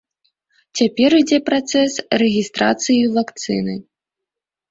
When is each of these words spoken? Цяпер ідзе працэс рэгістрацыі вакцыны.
Цяпер 0.79 1.11
ідзе 1.21 1.39
працэс 1.49 1.93
рэгістрацыі 2.21 2.97
вакцыны. 3.17 3.75